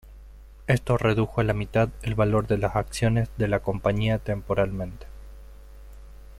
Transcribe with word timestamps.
Esto 0.65 0.97
redujo 0.97 1.41
a 1.41 1.43
la 1.43 1.53
mitad 1.53 1.89
el 2.01 2.15
valor 2.15 2.47
de 2.47 2.57
las 2.57 2.75
acciones 2.75 3.29
de 3.37 3.47
la 3.47 3.59
compañía 3.59 4.17
temporalmente. 4.17 5.05